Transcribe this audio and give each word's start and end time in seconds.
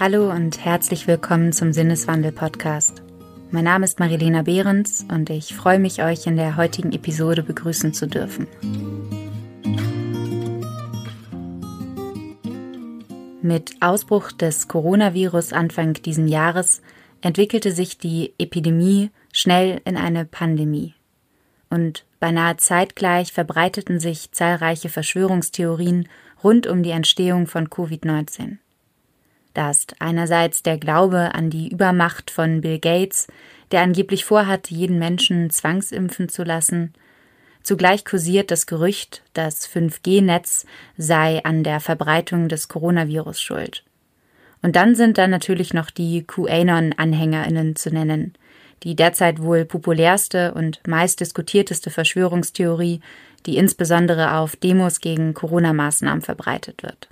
Hallo 0.00 0.30
und 0.30 0.64
herzlich 0.64 1.08
willkommen 1.08 1.52
zum 1.52 1.72
Sinneswandel-Podcast. 1.72 3.02
Mein 3.50 3.64
Name 3.64 3.84
ist 3.84 3.98
Marilena 3.98 4.42
Behrens 4.42 5.04
und 5.10 5.28
ich 5.28 5.56
freue 5.56 5.80
mich, 5.80 6.04
euch 6.04 6.24
in 6.28 6.36
der 6.36 6.56
heutigen 6.56 6.92
Episode 6.92 7.42
begrüßen 7.42 7.92
zu 7.92 8.06
dürfen. 8.06 8.46
Mit 13.42 13.72
Ausbruch 13.80 14.30
des 14.30 14.68
Coronavirus 14.68 15.52
Anfang 15.52 15.94
diesen 15.94 16.28
Jahres 16.28 16.80
entwickelte 17.20 17.72
sich 17.72 17.98
die 17.98 18.34
Epidemie 18.38 19.10
schnell 19.32 19.80
in 19.84 19.96
eine 19.96 20.24
Pandemie. 20.24 20.94
Und 21.70 22.04
beinahe 22.20 22.56
zeitgleich 22.56 23.32
verbreiteten 23.32 23.98
sich 23.98 24.30
zahlreiche 24.30 24.90
Verschwörungstheorien 24.90 26.08
rund 26.44 26.68
um 26.68 26.84
die 26.84 26.90
Entstehung 26.92 27.48
von 27.48 27.66
Covid-19. 27.66 28.58
Da 29.58 29.72
einerseits 29.98 30.62
der 30.62 30.78
Glaube 30.78 31.34
an 31.34 31.50
die 31.50 31.68
Übermacht 31.68 32.30
von 32.30 32.60
Bill 32.60 32.78
Gates, 32.78 33.26
der 33.72 33.80
angeblich 33.80 34.24
vorhat, 34.24 34.70
jeden 34.70 35.00
Menschen 35.00 35.50
zwangsimpfen 35.50 36.28
zu 36.28 36.44
lassen. 36.44 36.92
Zugleich 37.64 38.04
kursiert 38.04 38.52
das 38.52 38.66
Gerücht, 38.68 39.24
das 39.32 39.68
5G-Netz 39.68 40.64
sei 40.96 41.44
an 41.44 41.64
der 41.64 41.80
Verbreitung 41.80 42.48
des 42.48 42.68
Coronavirus 42.68 43.40
schuld. 43.40 43.82
Und 44.62 44.76
dann 44.76 44.94
sind 44.94 45.18
da 45.18 45.26
natürlich 45.26 45.74
noch 45.74 45.90
die 45.90 46.22
QAnon-AnhängerInnen 46.22 47.74
zu 47.74 47.90
nennen, 47.90 48.34
die 48.84 48.94
derzeit 48.94 49.42
wohl 49.42 49.64
populärste 49.64 50.54
und 50.54 50.86
meist 50.86 51.18
diskutierteste 51.18 51.90
Verschwörungstheorie, 51.90 53.00
die 53.44 53.56
insbesondere 53.56 54.34
auf 54.34 54.54
Demos 54.54 55.00
gegen 55.00 55.34
Corona-Maßnahmen 55.34 56.22
verbreitet 56.22 56.84
wird. 56.84 57.08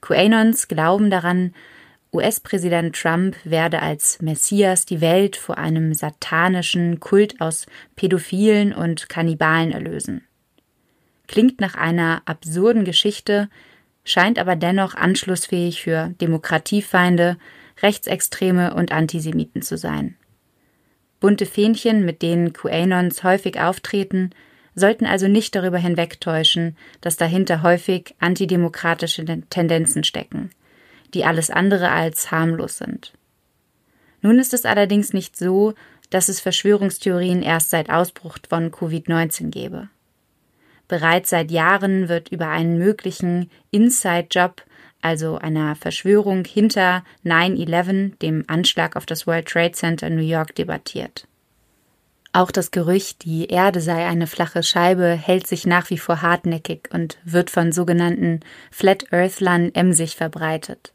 QAnons 0.00 0.68
glauben 0.68 1.10
daran, 1.10 1.54
US-Präsident 2.12 2.96
Trump 2.96 3.36
werde 3.44 3.82
als 3.82 4.22
Messias 4.22 4.86
die 4.86 5.00
Welt 5.00 5.36
vor 5.36 5.58
einem 5.58 5.92
satanischen 5.92 7.00
Kult 7.00 7.40
aus 7.40 7.66
Pädophilen 7.96 8.72
und 8.72 9.08
Kannibalen 9.08 9.72
erlösen. 9.72 10.22
Klingt 11.26 11.60
nach 11.60 11.74
einer 11.74 12.22
absurden 12.24 12.84
Geschichte, 12.84 13.50
scheint 14.04 14.38
aber 14.38 14.56
dennoch 14.56 14.94
anschlussfähig 14.94 15.82
für 15.82 16.14
Demokratiefeinde, 16.20 17.36
Rechtsextreme 17.82 18.74
und 18.74 18.90
Antisemiten 18.90 19.60
zu 19.60 19.76
sein. 19.76 20.16
Bunte 21.20 21.44
Fähnchen, 21.44 22.06
mit 22.06 22.22
denen 22.22 22.54
QAnons 22.54 23.22
häufig 23.22 23.60
auftreten, 23.60 24.30
sollten 24.78 25.06
also 25.06 25.28
nicht 25.28 25.54
darüber 25.54 25.78
hinwegtäuschen, 25.78 26.76
dass 27.00 27.16
dahinter 27.16 27.62
häufig 27.62 28.14
antidemokratische 28.18 29.24
Tendenzen 29.50 30.04
stecken, 30.04 30.50
die 31.14 31.24
alles 31.24 31.50
andere 31.50 31.90
als 31.90 32.30
harmlos 32.30 32.78
sind. 32.78 33.12
Nun 34.20 34.38
ist 34.38 34.54
es 34.54 34.64
allerdings 34.64 35.12
nicht 35.12 35.36
so, 35.36 35.74
dass 36.10 36.28
es 36.28 36.40
Verschwörungstheorien 36.40 37.42
erst 37.42 37.70
seit 37.70 37.90
Ausbruch 37.90 38.38
von 38.48 38.70
Covid-19 38.70 39.50
gäbe. 39.50 39.88
Bereits 40.88 41.30
seit 41.30 41.50
Jahren 41.50 42.08
wird 42.08 42.30
über 42.30 42.48
einen 42.48 42.78
möglichen 42.78 43.50
Inside-Job, 43.70 44.62
also 45.02 45.36
einer 45.38 45.76
Verschwörung 45.76 46.44
hinter 46.44 47.04
9-11, 47.24 48.18
dem 48.18 48.44
Anschlag 48.48 48.96
auf 48.96 49.06
das 49.06 49.26
World 49.26 49.46
Trade 49.46 49.72
Center 49.72 50.06
in 50.08 50.16
New 50.16 50.22
York, 50.22 50.54
debattiert. 50.54 51.27
Auch 52.38 52.52
das 52.52 52.70
Gerücht, 52.70 53.24
die 53.24 53.46
Erde 53.46 53.80
sei 53.80 54.06
eine 54.06 54.28
flache 54.28 54.62
Scheibe, 54.62 55.08
hält 55.08 55.48
sich 55.48 55.66
nach 55.66 55.90
wie 55.90 55.98
vor 55.98 56.22
hartnäckig 56.22 56.88
und 56.92 57.18
wird 57.24 57.50
von 57.50 57.72
sogenannten 57.72 58.42
Flat 58.70 59.12
Earthlern 59.12 59.74
emsig 59.74 60.14
verbreitet. 60.14 60.92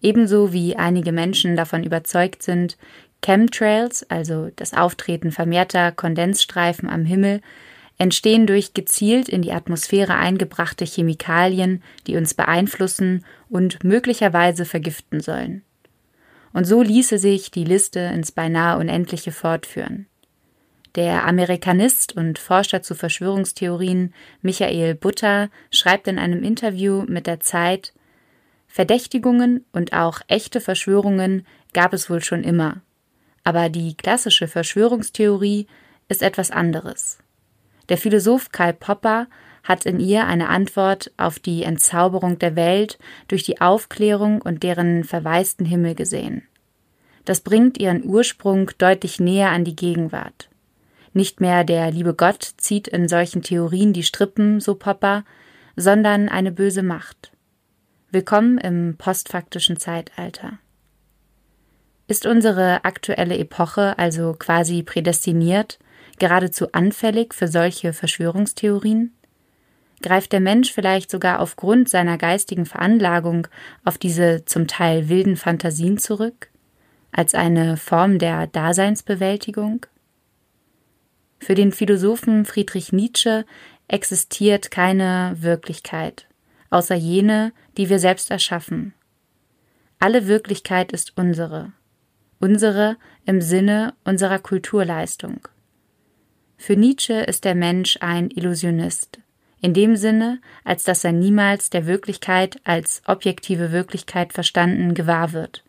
Ebenso 0.00 0.54
wie 0.54 0.74
einige 0.74 1.12
Menschen 1.12 1.54
davon 1.54 1.84
überzeugt 1.84 2.42
sind, 2.42 2.78
Chemtrails, 3.20 4.08
also 4.08 4.48
das 4.56 4.72
Auftreten 4.72 5.32
vermehrter 5.32 5.92
Kondensstreifen 5.92 6.88
am 6.88 7.04
Himmel, 7.04 7.42
entstehen 7.98 8.46
durch 8.46 8.72
gezielt 8.72 9.28
in 9.28 9.42
die 9.42 9.52
Atmosphäre 9.52 10.14
eingebrachte 10.14 10.86
Chemikalien, 10.86 11.82
die 12.06 12.16
uns 12.16 12.32
beeinflussen 12.32 13.26
und 13.50 13.84
möglicherweise 13.84 14.64
vergiften 14.64 15.20
sollen. 15.20 15.60
Und 16.54 16.64
so 16.64 16.80
ließe 16.80 17.18
sich 17.18 17.50
die 17.50 17.64
Liste 17.64 18.00
ins 18.00 18.32
beinahe 18.32 18.78
Unendliche 18.78 19.30
fortführen. 19.30 20.06
Der 20.94 21.26
Amerikanist 21.26 22.16
und 22.16 22.38
Forscher 22.38 22.82
zu 22.82 22.94
Verschwörungstheorien 22.94 24.14
Michael 24.42 24.94
Butter 24.94 25.50
schreibt 25.70 26.06
in 26.06 26.18
einem 26.18 26.44
Interview 26.44 27.02
mit 27.08 27.26
der 27.26 27.40
Zeit 27.40 27.92
Verdächtigungen 28.68 29.64
und 29.72 29.92
auch 29.92 30.20
echte 30.28 30.60
Verschwörungen 30.60 31.46
gab 31.72 31.92
es 31.92 32.08
wohl 32.10 32.22
schon 32.22 32.44
immer. 32.44 32.80
Aber 33.42 33.68
die 33.68 33.96
klassische 33.96 34.46
Verschwörungstheorie 34.46 35.66
ist 36.08 36.22
etwas 36.22 36.50
anderes. 36.50 37.18
Der 37.88 37.98
Philosoph 37.98 38.52
Karl 38.52 38.72
Popper 38.72 39.26
hat 39.64 39.86
in 39.86 39.98
ihr 39.98 40.26
eine 40.26 40.48
Antwort 40.48 41.10
auf 41.16 41.38
die 41.38 41.64
Entzauberung 41.64 42.38
der 42.38 42.54
Welt 42.54 42.98
durch 43.28 43.42
die 43.42 43.60
Aufklärung 43.60 44.40
und 44.42 44.62
deren 44.62 45.02
verwaisten 45.04 45.66
Himmel 45.66 45.94
gesehen. 45.94 46.46
Das 47.24 47.40
bringt 47.40 47.78
ihren 47.78 48.04
Ursprung 48.04 48.70
deutlich 48.78 49.18
näher 49.18 49.50
an 49.50 49.64
die 49.64 49.76
Gegenwart. 49.76 50.50
Nicht 51.16 51.40
mehr 51.40 51.62
der 51.62 51.92
liebe 51.92 52.12
Gott 52.12 52.42
zieht 52.56 52.88
in 52.88 53.06
solchen 53.06 53.42
Theorien 53.42 53.92
die 53.92 54.02
Strippen, 54.02 54.58
so 54.58 54.74
Popper, 54.74 55.24
sondern 55.76 56.28
eine 56.28 56.50
böse 56.50 56.82
Macht. 56.82 57.30
Willkommen 58.10 58.58
im 58.58 58.96
postfaktischen 58.98 59.76
Zeitalter. 59.76 60.58
Ist 62.08 62.26
unsere 62.26 62.84
aktuelle 62.84 63.38
Epoche 63.38 63.96
also 63.96 64.34
quasi 64.36 64.82
prädestiniert, 64.82 65.78
geradezu 66.18 66.72
anfällig 66.72 67.32
für 67.32 67.46
solche 67.46 67.92
Verschwörungstheorien? 67.92 69.12
Greift 70.02 70.32
der 70.32 70.40
Mensch 70.40 70.72
vielleicht 70.72 71.12
sogar 71.12 71.38
aufgrund 71.38 71.88
seiner 71.88 72.18
geistigen 72.18 72.66
Veranlagung 72.66 73.46
auf 73.84 73.98
diese 73.98 74.44
zum 74.46 74.66
Teil 74.66 75.08
wilden 75.08 75.36
Fantasien 75.36 75.96
zurück, 75.96 76.48
als 77.12 77.34
eine 77.34 77.76
Form 77.76 78.18
der 78.18 78.48
Daseinsbewältigung? 78.48 79.86
Für 81.38 81.54
den 81.54 81.72
Philosophen 81.72 82.44
Friedrich 82.44 82.92
Nietzsche 82.92 83.44
existiert 83.88 84.70
keine 84.70 85.36
Wirklichkeit, 85.38 86.26
außer 86.70 86.94
jene, 86.94 87.52
die 87.76 87.88
wir 87.88 87.98
selbst 87.98 88.30
erschaffen. 88.30 88.94
Alle 89.98 90.26
Wirklichkeit 90.26 90.92
ist 90.92 91.16
unsere, 91.16 91.72
unsere 92.40 92.96
im 93.26 93.40
Sinne 93.40 93.94
unserer 94.04 94.38
Kulturleistung. 94.38 95.48
Für 96.56 96.76
Nietzsche 96.76 97.14
ist 97.14 97.44
der 97.44 97.54
Mensch 97.54 97.98
ein 98.00 98.30
Illusionist, 98.30 99.18
in 99.60 99.74
dem 99.74 99.96
Sinne, 99.96 100.40
als 100.62 100.84
dass 100.84 101.04
er 101.04 101.12
niemals 101.12 101.70
der 101.70 101.86
Wirklichkeit 101.86 102.60
als 102.64 103.02
objektive 103.06 103.72
Wirklichkeit 103.72 104.32
verstanden 104.32 104.94
gewahr 104.94 105.32
wird, 105.32 105.64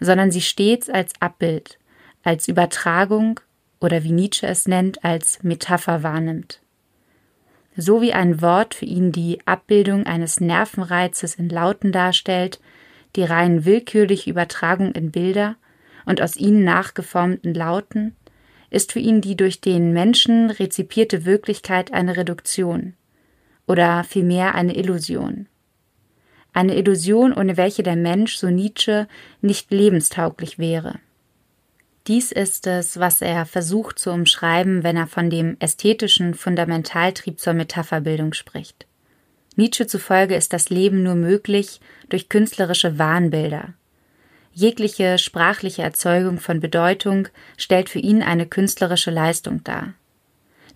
sondern 0.00 0.30
sie 0.30 0.40
stets 0.40 0.88
als 0.88 1.12
Abbild, 1.20 1.78
als 2.22 2.48
Übertragung 2.48 3.40
oder 3.84 4.02
wie 4.02 4.12
Nietzsche 4.12 4.46
es 4.46 4.66
nennt, 4.66 5.04
als 5.04 5.42
Metapher 5.42 6.02
wahrnimmt. 6.02 6.60
So 7.76 8.00
wie 8.00 8.14
ein 8.14 8.40
Wort 8.40 8.74
für 8.74 8.86
ihn 8.86 9.12
die 9.12 9.38
Abbildung 9.44 10.06
eines 10.06 10.40
Nervenreizes 10.40 11.34
in 11.34 11.50
Lauten 11.50 11.92
darstellt, 11.92 12.60
die 13.14 13.24
rein 13.24 13.66
willkürliche 13.66 14.30
Übertragung 14.30 14.92
in 14.92 15.10
Bilder 15.10 15.56
und 16.06 16.22
aus 16.22 16.36
ihnen 16.36 16.64
nachgeformten 16.64 17.52
Lauten, 17.52 18.16
ist 18.70 18.92
für 18.92 19.00
ihn 19.00 19.20
die 19.20 19.36
durch 19.36 19.60
den 19.60 19.92
Menschen 19.92 20.50
rezipierte 20.50 21.26
Wirklichkeit 21.26 21.92
eine 21.92 22.16
Reduktion 22.16 22.94
oder 23.66 24.02
vielmehr 24.04 24.54
eine 24.54 24.76
Illusion. 24.76 25.46
Eine 26.54 26.76
Illusion, 26.76 27.34
ohne 27.34 27.56
welche 27.56 27.82
der 27.82 27.96
Mensch, 27.96 28.36
so 28.36 28.48
Nietzsche, 28.48 29.08
nicht 29.42 29.70
lebenstauglich 29.70 30.58
wäre. 30.58 31.00
Dies 32.06 32.32
ist 32.32 32.66
es, 32.66 32.98
was 33.00 33.22
er 33.22 33.46
versucht 33.46 33.98
zu 33.98 34.10
umschreiben, 34.10 34.82
wenn 34.82 34.96
er 34.96 35.06
von 35.06 35.30
dem 35.30 35.56
ästhetischen 35.58 36.34
Fundamentaltrieb 36.34 37.40
zur 37.40 37.54
Metapherbildung 37.54 38.34
spricht. 38.34 38.86
Nietzsche 39.56 39.86
zufolge 39.86 40.34
ist 40.34 40.52
das 40.52 40.68
Leben 40.68 41.02
nur 41.02 41.14
möglich 41.14 41.80
durch 42.10 42.28
künstlerische 42.28 42.98
Wahnbilder. 42.98 43.72
Jegliche 44.52 45.16
sprachliche 45.16 45.82
Erzeugung 45.82 46.38
von 46.38 46.60
Bedeutung 46.60 47.28
stellt 47.56 47.88
für 47.88 48.00
ihn 48.00 48.22
eine 48.22 48.46
künstlerische 48.46 49.10
Leistung 49.10 49.64
dar. 49.64 49.94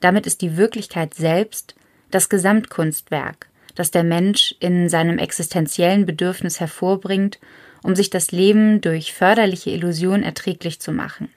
Damit 0.01 0.27
ist 0.27 0.41
die 0.41 0.57
Wirklichkeit 0.57 1.13
selbst 1.15 1.75
das 2.11 2.29
Gesamtkunstwerk, 2.29 3.49
das 3.75 3.91
der 3.91 4.05
Mensch 4.05 4.55
in 4.61 4.89
seinem 4.89 5.19
existenziellen 5.19 6.07
Bedürfnis 6.07 6.59
hervorbringt 6.59 7.39
um 7.83 7.95
sich 7.97 8.11
das 8.11 8.33
Leben 8.33 8.81
durch 8.81 9.13
förderliche 9.13 9.71
Illusion 9.71 10.23
erträglich 10.23 10.81
zu 10.81 10.93
machen. 10.93 11.29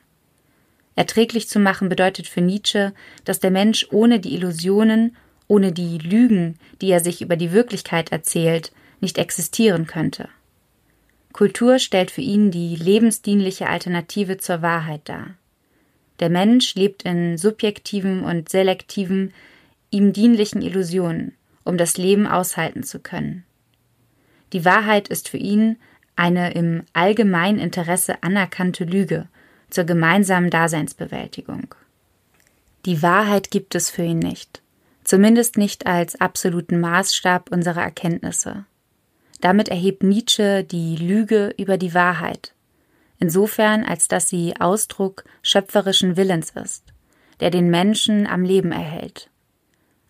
Erträglich 0.95 1.47
zu 1.47 1.59
machen 1.59 1.89
bedeutet 1.89 2.27
für 2.27 2.41
Nietzsche, 2.41 2.93
dass 3.23 3.39
der 3.39 3.51
Mensch 3.51 3.87
ohne 3.91 4.19
die 4.19 4.33
Illusionen, 4.33 5.15
ohne 5.47 5.71
die 5.71 5.97
Lügen, 5.97 6.57
die 6.81 6.89
er 6.89 6.99
sich 6.99 7.21
über 7.21 7.35
die 7.35 7.51
Wirklichkeit 7.51 8.11
erzählt, 8.11 8.71
nicht 8.99 9.17
existieren 9.17 9.87
könnte. 9.87 10.29
Kultur 11.33 11.79
stellt 11.79 12.11
für 12.11 12.21
ihn 12.21 12.51
die 12.51 12.75
lebensdienliche 12.75 13.67
Alternative 13.67 14.37
zur 14.37 14.61
Wahrheit 14.61 15.01
dar. 15.05 15.35
Der 16.19 16.29
Mensch 16.29 16.75
lebt 16.75 17.03
in 17.03 17.37
subjektiven 17.37 18.23
und 18.23 18.49
selektiven, 18.49 19.33
ihm 19.89 20.13
dienlichen 20.13 20.61
Illusionen, 20.61 21.33
um 21.63 21.77
das 21.77 21.97
Leben 21.97 22.27
aushalten 22.27 22.83
zu 22.83 22.99
können. 22.99 23.43
Die 24.53 24.65
Wahrheit 24.65 25.07
ist 25.07 25.29
für 25.29 25.37
ihn 25.37 25.77
eine 26.21 26.53
im 26.53 26.83
allgemeinen 26.93 27.57
Interesse 27.57 28.21
anerkannte 28.21 28.83
Lüge 28.83 29.27
zur 29.71 29.85
gemeinsamen 29.85 30.51
Daseinsbewältigung. 30.51 31.73
Die 32.85 33.01
Wahrheit 33.01 33.49
gibt 33.49 33.73
es 33.73 33.89
für 33.89 34.03
ihn 34.03 34.19
nicht, 34.19 34.61
zumindest 35.03 35.57
nicht 35.57 35.87
als 35.87 36.21
absoluten 36.21 36.79
Maßstab 36.79 37.51
unserer 37.51 37.81
Erkenntnisse. 37.81 38.65
Damit 39.39 39.69
erhebt 39.69 40.03
Nietzsche 40.03 40.63
die 40.63 40.95
Lüge 40.95 41.55
über 41.57 41.79
die 41.79 41.95
Wahrheit, 41.95 42.53
insofern 43.17 43.83
als 43.83 44.07
dass 44.07 44.29
sie 44.29 44.53
Ausdruck 44.59 45.23
schöpferischen 45.41 46.17
Willens 46.17 46.51
ist, 46.51 46.83
der 47.39 47.49
den 47.49 47.71
Menschen 47.71 48.27
am 48.27 48.43
Leben 48.43 48.71
erhält. 48.71 49.31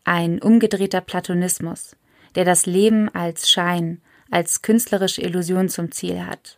Ein 0.04 0.42
umgedrehter 0.42 1.00
Platonismus, 1.00 1.96
der 2.36 2.44
das 2.44 2.66
Leben 2.66 3.08
als 3.08 3.50
Schein, 3.50 4.02
als 4.32 4.62
künstlerische 4.62 5.22
Illusion 5.22 5.70
zum 5.70 5.92
Ziel 5.92 6.26
hat. 6.26 6.58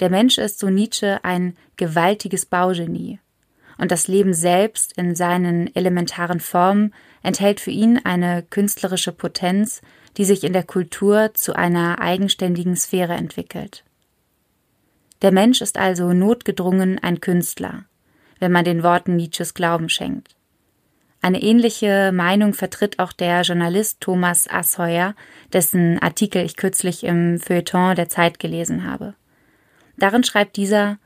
Der 0.00 0.10
Mensch 0.10 0.38
ist, 0.38 0.58
so 0.58 0.70
Nietzsche, 0.70 1.24
ein 1.24 1.56
gewaltiges 1.76 2.46
Baugenie. 2.46 3.18
Und 3.78 3.90
das 3.90 4.06
Leben 4.06 4.34
selbst 4.34 4.96
in 4.96 5.14
seinen 5.16 5.74
elementaren 5.74 6.40
Formen 6.40 6.94
enthält 7.22 7.60
für 7.60 7.70
ihn 7.70 8.00
eine 8.04 8.42
künstlerische 8.42 9.12
Potenz, 9.12 9.80
die 10.16 10.24
sich 10.24 10.44
in 10.44 10.52
der 10.52 10.64
Kultur 10.64 11.32
zu 11.34 11.56
einer 11.56 12.00
eigenständigen 12.00 12.76
Sphäre 12.76 13.14
entwickelt. 13.14 13.84
Der 15.22 15.32
Mensch 15.32 15.60
ist 15.60 15.78
also 15.78 16.12
notgedrungen 16.12 16.98
ein 16.98 17.20
Künstler, 17.20 17.84
wenn 18.40 18.52
man 18.52 18.64
den 18.64 18.82
Worten 18.82 19.16
Nietzsches 19.16 19.54
Glauben 19.54 19.88
schenkt. 19.88 20.36
Eine 21.24 21.40
ähnliche 21.40 22.10
Meinung 22.12 22.52
vertritt 22.52 22.98
auch 22.98 23.12
der 23.12 23.42
Journalist 23.42 24.00
Thomas 24.00 24.48
Asheuer, 24.50 25.14
dessen 25.52 26.00
Artikel 26.00 26.44
ich 26.44 26.56
kürzlich 26.56 27.04
im 27.04 27.38
Feuilleton 27.38 27.94
der 27.94 28.08
Zeit 28.08 28.40
gelesen 28.40 28.84
habe. 28.84 29.14
Darin 29.96 30.24
schreibt 30.24 30.56
dieser 30.56 30.98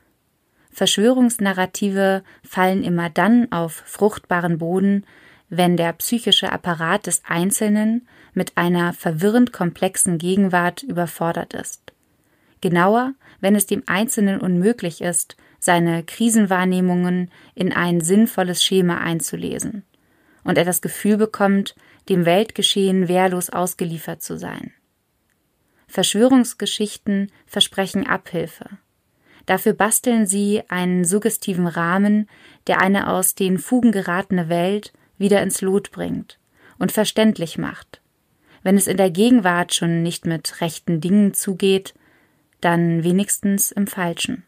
Verschwörungsnarrative 0.71 2.23
fallen 2.43 2.83
immer 2.83 3.11
dann 3.11 3.51
auf 3.51 3.83
fruchtbaren 3.85 4.57
Boden, 4.57 5.05
wenn 5.49 5.77
der 5.77 5.93
psychische 5.93 6.51
Apparat 6.51 7.05
des 7.05 7.21
Einzelnen 7.27 8.07
mit 8.33 8.57
einer 8.57 8.93
verwirrend 8.93 9.53
komplexen 9.53 10.17
Gegenwart 10.17 10.81
überfordert 10.81 11.53
ist. 11.53 11.93
Genauer, 12.61 13.13
wenn 13.39 13.55
es 13.55 13.67
dem 13.67 13.83
Einzelnen 13.85 14.41
unmöglich 14.41 15.01
ist, 15.01 15.37
seine 15.59 16.03
Krisenwahrnehmungen 16.03 17.29
in 17.53 17.71
ein 17.71 18.01
sinnvolles 18.01 18.63
Schema 18.63 18.97
einzulesen 18.97 19.83
und 20.47 20.57
er 20.57 20.63
das 20.63 20.81
Gefühl 20.81 21.17
bekommt, 21.17 21.75
dem 22.07 22.25
Weltgeschehen 22.25 23.09
wehrlos 23.09 23.49
ausgeliefert 23.49 24.21
zu 24.21 24.37
sein. 24.39 24.71
Verschwörungsgeschichten 25.87 27.33
versprechen 27.45 28.07
Abhilfe. 28.07 28.65
Dafür 29.45 29.73
basteln 29.73 30.25
sie 30.25 30.63
einen 30.69 31.03
suggestiven 31.03 31.67
Rahmen, 31.67 32.29
der 32.67 32.79
eine 32.79 33.09
aus 33.09 33.35
den 33.35 33.59
Fugen 33.59 33.91
geratene 33.91 34.47
Welt 34.47 34.93
wieder 35.17 35.41
ins 35.41 35.59
Lot 35.59 35.91
bringt 35.91 36.39
und 36.79 36.93
verständlich 36.93 37.57
macht. 37.57 37.99
Wenn 38.63 38.77
es 38.77 38.87
in 38.87 38.97
der 38.97 39.11
Gegenwart 39.11 39.73
schon 39.73 40.01
nicht 40.01 40.25
mit 40.25 40.61
rechten 40.61 41.01
Dingen 41.01 41.33
zugeht, 41.33 41.93
dann 42.61 43.03
wenigstens 43.03 43.73
im 43.73 43.85
Falschen. 43.85 44.43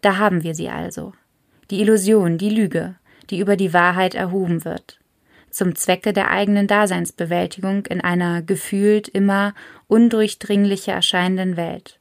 Da 0.00 0.16
haben 0.16 0.42
wir 0.42 0.56
sie 0.56 0.70
also. 0.70 1.12
Die 1.70 1.80
Illusion, 1.80 2.36
die 2.36 2.50
Lüge, 2.50 2.96
die 3.30 3.38
über 3.38 3.56
die 3.56 3.72
Wahrheit 3.72 4.14
erhoben 4.14 4.64
wird, 4.64 4.98
zum 5.50 5.74
Zwecke 5.74 6.12
der 6.12 6.30
eigenen 6.30 6.66
Daseinsbewältigung 6.66 7.86
in 7.86 8.00
einer 8.00 8.42
gefühlt 8.42 9.08
immer 9.08 9.54
undurchdringlicher 9.88 10.92
erscheinenden 10.92 11.56
Welt. 11.56 11.98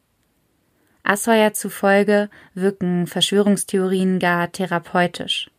Assauer 1.04 1.54
zufolge 1.54 2.30
wirken 2.56 3.06
Verschwörungstheorien 3.06 4.20
gar 4.20 4.52
therapeutisch. 4.52 5.50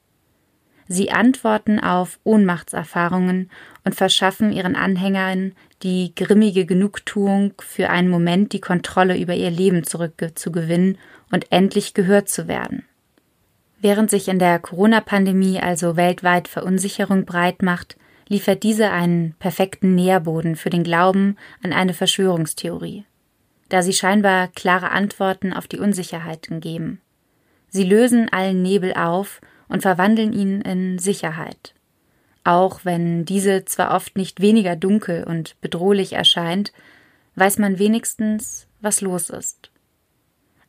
Sie 0.88 1.10
antworten 1.10 1.80
auf 1.80 2.18
Ohnmachtserfahrungen 2.24 3.50
und 3.84 3.94
verschaffen 3.94 4.52
ihren 4.52 4.76
Anhängern 4.76 5.52
die 5.82 6.14
grimmige 6.14 6.64
Genugtuung, 6.64 7.54
für 7.60 7.90
einen 7.90 8.08
Moment 8.08 8.52
die 8.52 8.60
Kontrolle 8.60 9.18
über 9.18 9.34
ihr 9.34 9.50
Leben 9.50 9.84
zurückzugewinnen 9.84 10.98
und 11.30 11.50
endlich 11.50 11.92
gehört 11.92 12.28
zu 12.28 12.48
werden. 12.48 12.84
Während 13.80 14.10
sich 14.10 14.28
in 14.28 14.38
der 14.38 14.58
Corona-Pandemie 14.58 15.60
also 15.60 15.96
weltweit 15.96 16.48
Verunsicherung 16.48 17.24
breit 17.24 17.62
macht, 17.62 17.96
liefert 18.28 18.62
diese 18.62 18.90
einen 18.90 19.34
perfekten 19.38 19.94
Nährboden 19.94 20.56
für 20.56 20.70
den 20.70 20.82
Glauben 20.82 21.36
an 21.62 21.72
eine 21.72 21.94
Verschwörungstheorie, 21.94 23.04
da 23.68 23.82
sie 23.82 23.92
scheinbar 23.92 24.48
klare 24.48 24.90
Antworten 24.90 25.52
auf 25.52 25.68
die 25.68 25.78
Unsicherheiten 25.78 26.60
geben. 26.60 27.00
Sie 27.68 27.84
lösen 27.84 28.28
allen 28.32 28.62
Nebel 28.62 28.94
auf 28.94 29.40
und 29.68 29.82
verwandeln 29.82 30.32
ihn 30.32 30.60
in 30.62 30.98
Sicherheit. 30.98 31.74
Auch 32.44 32.84
wenn 32.84 33.24
diese 33.24 33.64
zwar 33.64 33.94
oft 33.94 34.16
nicht 34.16 34.40
weniger 34.40 34.76
dunkel 34.76 35.24
und 35.24 35.60
bedrohlich 35.60 36.12
erscheint, 36.12 36.72
weiß 37.34 37.58
man 37.58 37.78
wenigstens, 37.78 38.66
was 38.80 39.00
los 39.00 39.30
ist. 39.30 39.70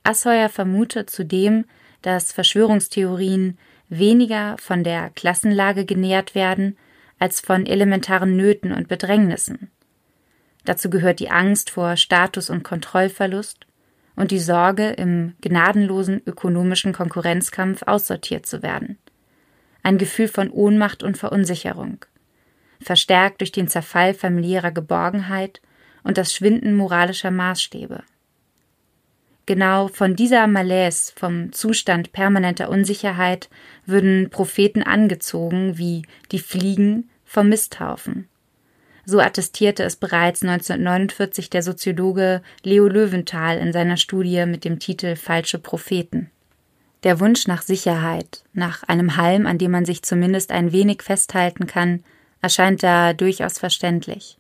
Asheuer 0.04 0.50
vermutet 0.50 1.10
zudem, 1.10 1.66
dass 2.02 2.32
Verschwörungstheorien 2.32 3.58
weniger 3.90 4.56
von 4.60 4.84
der 4.84 5.10
Klassenlage 5.12 5.86
genährt 5.86 6.36
werden 6.36 6.78
als 7.20 7.40
von 7.40 7.66
elementaren 7.66 8.36
Nöten 8.36 8.72
und 8.72 8.88
Bedrängnissen. 8.88 9.72
Dazu 10.66 10.90
gehört 10.90 11.20
die 11.20 11.30
Angst 11.30 11.70
vor 11.70 11.96
Status- 11.96 12.50
und 12.50 12.64
Kontrollverlust 12.64 13.66
und 14.16 14.32
die 14.32 14.40
Sorge, 14.40 14.90
im 14.90 15.36
gnadenlosen 15.42 16.22
ökonomischen 16.26 16.92
Konkurrenzkampf 16.92 17.84
aussortiert 17.84 18.46
zu 18.46 18.62
werden. 18.64 18.98
Ein 19.84 19.98
Gefühl 19.98 20.28
von 20.28 20.50
Ohnmacht 20.50 21.04
und 21.04 21.18
Verunsicherung, 21.18 22.04
verstärkt 22.82 23.42
durch 23.42 23.52
den 23.52 23.70
Zerfall 23.70 24.14
familiärer 24.14 24.72
Geborgenheit 24.72 25.62
und 26.04 26.18
das 26.18 26.34
Schwinden 26.34 26.76
moralischer 26.76 27.32
Maßstäbe. 27.32 28.04
Genau 29.48 29.88
von 29.88 30.18
dieser 30.18 30.46
Malaise, 30.46 31.14
vom 31.16 31.54
Zustand 31.54 32.12
permanenter 32.12 32.70
Unsicherheit, 32.70 33.50
würden 33.86 34.30
Propheten 34.30 34.84
angezogen 34.84 35.78
wie 35.78 36.04
die 36.34 36.40
Fliegen 36.40 37.10
vom 37.24 37.48
Misthaufen. 37.48 38.28
So 39.06 39.22
attestierte 39.22 39.84
es 39.84 39.96
bereits 39.96 40.44
1949 40.44 41.50
der 41.50 41.64
Soziologe 41.64 42.42
Leo 42.64 42.90
Löwenthal 42.90 43.58
in 43.58 43.72
seiner 43.72 43.96
Studie 43.96 44.46
mit 44.46 44.66
dem 44.66 44.80
Titel 44.80 45.16
Falsche 45.16 45.60
Propheten. 45.60 46.30
Der 47.04 47.22
Wunsch 47.22 47.48
nach 47.48 47.62
Sicherheit, 47.62 48.44
nach 48.52 48.84
einem 48.84 49.16
Halm, 49.16 49.46
an 49.48 49.58
dem 49.58 49.72
man 49.72 49.86
sich 49.86 50.04
zumindest 50.04 50.52
ein 50.52 50.74
wenig 50.74 51.04
festhalten 51.04 51.68
kann, 51.68 52.04
erscheint 52.42 52.84
da 52.84 53.14
durchaus 53.14 53.60
verständlich. 53.60 54.38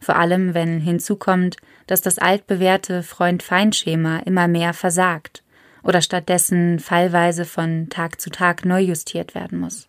Vor 0.00 0.16
allem, 0.16 0.54
wenn 0.54 0.80
hinzukommt, 0.80 1.56
dass 1.88 2.02
das 2.02 2.18
altbewährte 2.18 3.02
Freund-Feind-Schema 3.02 4.20
immer 4.20 4.46
mehr 4.46 4.74
versagt 4.74 5.42
oder 5.82 6.02
stattdessen 6.02 6.78
fallweise 6.78 7.44
von 7.44 7.88
Tag 7.88 8.20
zu 8.20 8.30
Tag 8.30 8.64
neu 8.64 8.80
justiert 8.80 9.34
werden 9.34 9.58
muss. 9.58 9.88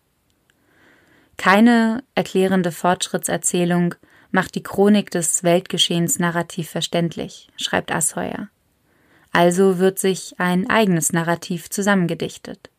Keine 1.36 2.02
erklärende 2.14 2.72
Fortschrittserzählung 2.72 3.94
macht 4.30 4.54
die 4.54 4.62
Chronik 4.62 5.10
des 5.10 5.44
Weltgeschehens 5.44 6.18
narrativ 6.18 6.70
verständlich, 6.70 7.48
schreibt 7.56 7.92
Asheuer. 7.92 8.48
Also 9.32 9.78
wird 9.78 9.98
sich 9.98 10.34
ein 10.38 10.68
eigenes 10.70 11.12
Narrativ 11.12 11.68
zusammengedichtet. 11.68 12.70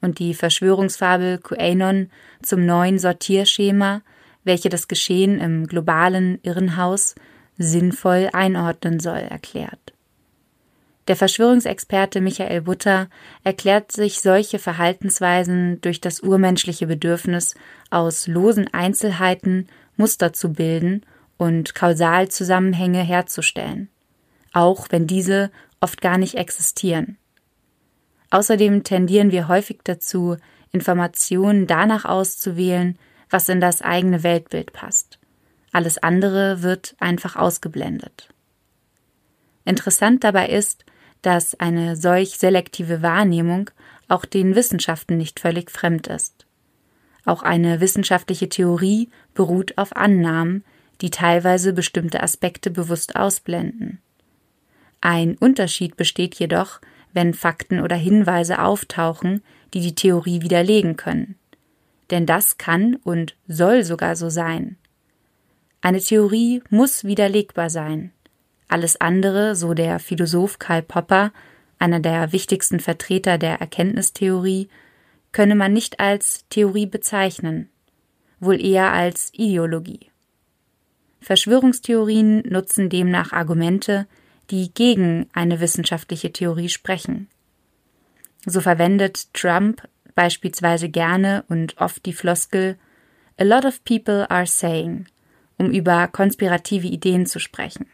Und 0.00 0.18
die 0.18 0.34
Verschwörungsfabel 0.34 1.38
QAnon 1.38 2.10
zum 2.42 2.64
neuen 2.64 2.98
Sortierschema, 2.98 4.02
welche 4.44 4.68
das 4.68 4.88
Geschehen 4.88 5.40
im 5.40 5.66
globalen 5.66 6.40
Irrenhaus 6.42 7.14
sinnvoll 7.62 8.28
einordnen 8.32 9.00
soll, 9.00 9.18
erklärt. 9.18 9.92
Der 11.08 11.16
Verschwörungsexperte 11.16 12.20
Michael 12.20 12.62
Butter 12.62 13.08
erklärt 13.42 13.90
sich 13.90 14.20
solche 14.20 14.58
Verhaltensweisen 14.58 15.80
durch 15.80 16.00
das 16.00 16.20
urmenschliche 16.20 16.86
Bedürfnis, 16.86 17.54
aus 17.90 18.28
losen 18.28 18.72
Einzelheiten 18.72 19.66
Muster 19.96 20.32
zu 20.32 20.52
bilden 20.52 21.04
und 21.38 21.74
Kausalzusammenhänge 21.74 23.02
herzustellen, 23.02 23.88
auch 24.52 24.86
wenn 24.90 25.08
diese 25.08 25.50
oft 25.80 26.00
gar 26.00 26.18
nicht 26.18 26.36
existieren. 26.36 27.18
Außerdem 28.30 28.84
tendieren 28.84 29.32
wir 29.32 29.48
häufig 29.48 29.80
dazu, 29.84 30.36
Informationen 30.70 31.66
danach 31.66 32.04
auszuwählen, 32.04 32.96
was 33.28 33.48
in 33.48 33.60
das 33.60 33.82
eigene 33.82 34.22
Weltbild 34.22 34.72
passt. 34.72 35.18
Alles 35.72 35.98
andere 35.98 36.62
wird 36.62 36.94
einfach 37.00 37.34
ausgeblendet. 37.36 38.28
Interessant 39.64 40.22
dabei 40.22 40.48
ist, 40.48 40.84
dass 41.22 41.58
eine 41.58 41.96
solch 41.96 42.36
selektive 42.38 43.00
Wahrnehmung 43.02 43.70
auch 44.08 44.24
den 44.24 44.54
Wissenschaften 44.54 45.16
nicht 45.16 45.40
völlig 45.40 45.70
fremd 45.70 46.08
ist. 46.08 46.46
Auch 47.24 47.42
eine 47.42 47.80
wissenschaftliche 47.80 48.48
Theorie 48.48 49.08
beruht 49.34 49.78
auf 49.78 49.96
Annahmen, 49.96 50.64
die 51.00 51.10
teilweise 51.10 51.72
bestimmte 51.72 52.22
Aspekte 52.22 52.70
bewusst 52.70 53.16
ausblenden. 53.16 54.00
Ein 55.00 55.36
Unterschied 55.36 55.96
besteht 55.96 56.34
jedoch, 56.36 56.80
wenn 57.12 57.34
Fakten 57.34 57.80
oder 57.80 57.96
Hinweise 57.96 58.62
auftauchen, 58.62 59.42
die 59.74 59.80
die 59.80 59.94
Theorie 59.94 60.42
widerlegen 60.42 60.96
können. 60.96 61.36
Denn 62.10 62.26
das 62.26 62.58
kann 62.58 62.96
und 62.96 63.36
soll 63.48 63.84
sogar 63.84 64.16
so 64.16 64.28
sein. 64.28 64.76
Eine 65.82 66.00
Theorie 66.00 66.62
muss 66.70 67.02
widerlegbar 67.02 67.68
sein. 67.68 68.12
Alles 68.68 69.00
andere, 69.00 69.56
so 69.56 69.74
der 69.74 69.98
Philosoph 69.98 70.60
Karl 70.60 70.82
Popper, 70.82 71.32
einer 71.80 71.98
der 71.98 72.32
wichtigsten 72.32 72.78
Vertreter 72.78 73.36
der 73.36 73.60
Erkenntnistheorie, 73.60 74.68
könne 75.32 75.56
man 75.56 75.72
nicht 75.72 75.98
als 75.98 76.46
Theorie 76.50 76.86
bezeichnen, 76.86 77.68
wohl 78.38 78.64
eher 78.64 78.92
als 78.92 79.32
Ideologie. 79.34 80.08
Verschwörungstheorien 81.20 82.44
nutzen 82.48 82.88
demnach 82.88 83.32
Argumente, 83.32 84.06
die 84.50 84.72
gegen 84.72 85.28
eine 85.32 85.58
wissenschaftliche 85.58 86.32
Theorie 86.32 86.68
sprechen. 86.68 87.28
So 88.46 88.60
verwendet 88.60 89.34
Trump 89.34 89.88
beispielsweise 90.14 90.88
gerne 90.88 91.44
und 91.48 91.78
oft 91.78 92.06
die 92.06 92.12
Floskel 92.12 92.78
A 93.36 93.44
lot 93.44 93.64
of 93.64 93.82
people 93.84 94.30
are 94.30 94.46
saying, 94.46 95.06
um 95.62 95.70
über 95.70 96.08
konspirative 96.08 96.88
Ideen 96.88 97.24
zu 97.24 97.38
sprechen. 97.38 97.86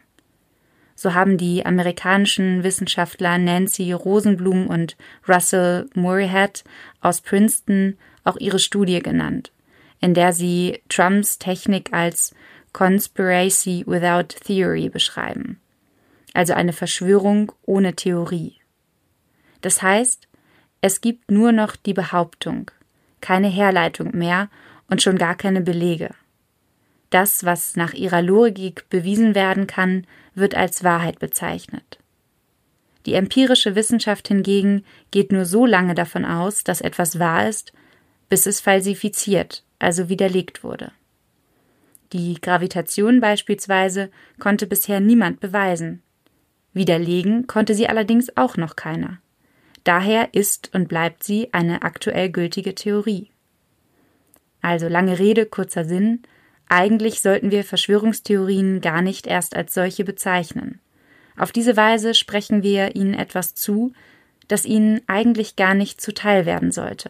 So 0.95 1.13
haben 1.13 1.37
die 1.37 1.65
amerikanischen 1.65 2.63
Wissenschaftler 2.63 3.37
Nancy 3.37 3.93
Rosenblum 3.93 4.67
und 4.67 4.97
Russell 5.27 5.87
Moorhead 5.93 6.63
aus 6.99 7.21
Princeton 7.21 7.95
auch 8.23 8.37
ihre 8.37 8.59
Studie 8.59 8.99
genannt, 9.01 9.51
in 10.01 10.15
der 10.15 10.33
sie 10.33 10.81
Trumps 10.89 11.37
Technik 11.37 11.93
als 11.93 12.33
Conspiracy 12.73 13.83
without 13.85 14.35
Theory 14.45 14.89
beschreiben, 14.89 15.61
also 16.33 16.53
eine 16.53 16.73
Verschwörung 16.73 17.51
ohne 17.65 17.95
Theorie. 17.95 18.55
Das 19.61 19.81
heißt, 19.81 20.27
es 20.81 21.01
gibt 21.01 21.29
nur 21.29 21.51
noch 21.51 21.75
die 21.75 21.93
Behauptung, 21.93 22.71
keine 23.21 23.47
Herleitung 23.47 24.17
mehr 24.17 24.49
und 24.89 25.03
schon 25.03 25.17
gar 25.17 25.35
keine 25.35 25.61
Belege. 25.61 26.09
Das, 27.09 27.43
was 27.43 27.75
nach 27.75 27.93
ihrer 27.93 28.21
Logik 28.21 28.87
bewiesen 28.89 29.35
werden 29.35 29.67
kann, 29.67 30.05
wird 30.35 30.55
als 30.55 30.83
Wahrheit 30.83 31.19
bezeichnet. 31.19 31.99
Die 33.05 33.13
empirische 33.13 33.75
Wissenschaft 33.75 34.27
hingegen 34.27 34.83
geht 35.11 35.31
nur 35.31 35.45
so 35.45 35.65
lange 35.65 35.95
davon 35.95 36.25
aus, 36.25 36.63
dass 36.63 36.81
etwas 36.81 37.17
wahr 37.17 37.47
ist, 37.47 37.73
bis 38.27 38.45
es 38.45 38.59
falsifiziert, 38.59 39.63
also 39.79 40.09
widerlegt 40.09 40.63
wurde. 40.63 40.91
Die 42.13 42.39
Gravitation 42.41 43.21
beispielsweise 43.21 44.09
konnte 44.39 44.67
bisher 44.67 44.99
niemand 44.99 45.39
beweisen. 45.39 46.01
Widerlegen 46.73 47.47
konnte 47.47 47.73
sie 47.73 47.87
allerdings 47.87 48.35
auch 48.37 48.57
noch 48.57 48.75
keiner. 48.75 49.19
Daher 49.83 50.33
ist 50.33 50.73
und 50.73 50.87
bleibt 50.87 51.23
sie 51.23 51.53
eine 51.53 51.81
aktuell 51.83 52.29
gültige 52.29 52.75
Theorie. 52.75 53.29
Also 54.61 54.87
lange 54.87 55.17
Rede, 55.19 55.45
kurzer 55.45 55.85
Sinn, 55.85 56.21
eigentlich 56.69 57.21
sollten 57.21 57.51
wir 57.51 57.63
Verschwörungstheorien 57.63 58.81
gar 58.81 59.01
nicht 59.01 59.27
erst 59.27 59.55
als 59.55 59.73
solche 59.73 60.03
bezeichnen. 60.03 60.79
Auf 61.37 61.51
diese 61.51 61.75
Weise 61.75 62.13
sprechen 62.13 62.63
wir 62.63 62.95
ihnen 62.95 63.13
etwas 63.13 63.55
zu, 63.55 63.93
das 64.47 64.65
ihnen 64.65 65.01
eigentlich 65.07 65.55
gar 65.55 65.73
nicht 65.73 66.01
zuteil 66.01 66.45
werden 66.45 66.71
sollte, 66.71 67.09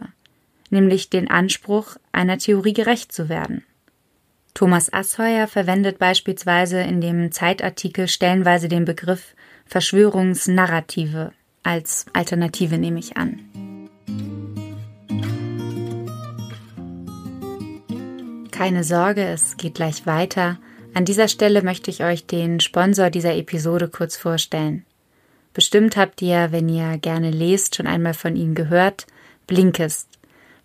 nämlich 0.70 1.10
den 1.10 1.30
Anspruch, 1.30 1.98
einer 2.12 2.38
Theorie 2.38 2.74
gerecht 2.74 3.12
zu 3.12 3.30
werden. 3.30 3.64
Thomas 4.54 4.92
Asheuer 4.92 5.48
verwendet 5.48 6.00
beispielsweise 6.00 6.82
in 6.82 7.02
dem 7.02 7.32
Zeitartikel 7.32 8.08
stellenweise 8.08 8.68
den 8.68 8.86
Begriff 8.86 9.36
Verschwörungsnarrative 9.66 11.32
als 11.64 12.06
Alternative 12.14 12.78
nehme 12.78 13.00
ich 13.00 13.18
an. 13.18 13.49
Keine 18.60 18.84
Sorge, 18.84 19.24
es 19.24 19.56
geht 19.56 19.76
gleich 19.76 20.06
weiter. 20.06 20.58
An 20.94 21.06
dieser 21.06 21.30
Stelle 21.30 21.64
möchte 21.64 21.90
ich 21.90 22.04
euch 22.04 22.26
den 22.26 22.60
Sponsor 22.60 23.10
dieser 23.10 23.34
Episode 23.38 23.88
kurz 23.88 24.18
vorstellen. 24.18 24.86
Bestimmt 25.54 25.96
habt 25.96 26.22
ihr, 26.22 26.52
wenn 26.52 26.68
ihr 26.68 26.98
gerne 26.98 27.32
lest, 27.32 27.78
schon 27.78 27.88
einmal 27.88 28.14
von 28.14 28.36
ihnen 28.36 28.56
gehört, 28.56 29.08
Blinkist. 29.48 30.10